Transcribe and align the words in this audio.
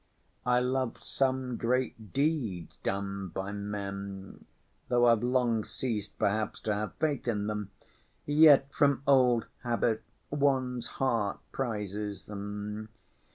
I 0.47 0.59
love 0.61 0.97
some 1.03 1.57
great 1.57 2.11
deeds 2.11 2.75
done 2.81 3.27
by 3.27 3.51
men, 3.51 4.45
though 4.87 5.05
I've 5.05 5.21
long 5.21 5.63
ceased 5.63 6.17
perhaps 6.17 6.59
to 6.61 6.73
have 6.73 6.95
faith 6.95 7.27
in 7.27 7.45
them, 7.45 7.69
yet 8.25 8.73
from 8.73 9.03
old 9.05 9.45
habit 9.61 10.01
one's 10.31 10.87
heart 10.97 11.39
prizes 11.51 12.23
them. 12.23 12.89